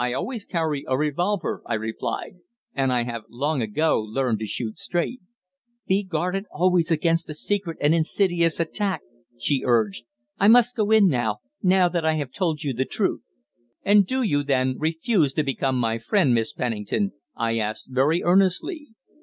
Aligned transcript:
"I 0.03 0.13
always 0.13 0.45
carry 0.45 0.83
a 0.87 0.97
revolver," 0.97 1.61
I 1.67 1.75
replied, 1.75 2.37
"and 2.73 2.91
I 2.91 3.03
have 3.03 3.21
long 3.29 3.61
ago 3.61 4.01
learned 4.01 4.39
to 4.39 4.47
shoot 4.47 4.79
straight." 4.79 5.21
"Be 5.85 6.01
guarded 6.01 6.45
always 6.51 6.89
against 6.89 7.29
a 7.29 7.35
secret 7.35 7.77
and 7.79 7.93
insidious 7.93 8.59
attack," 8.59 9.01
she 9.37 9.61
urged. 9.63 10.05
"I 10.39 10.47
must 10.47 10.75
go 10.75 10.89
in 10.89 11.07
now 11.07 11.37
that 11.61 12.03
I 12.03 12.15
have 12.15 12.31
told 12.31 12.63
you 12.63 12.73
the 12.73 12.83
truth." 12.83 13.21
"And 13.83 14.07
do 14.07 14.23
you, 14.23 14.41
then, 14.41 14.79
refuse 14.79 15.33
to 15.33 15.43
become 15.43 15.77
my 15.77 15.99
friend, 15.99 16.33
Miss 16.33 16.51
Pennington?" 16.51 17.11
I 17.35 17.59
asked 17.59 17.85
very 17.91 18.23
earnestly. 18.23 18.87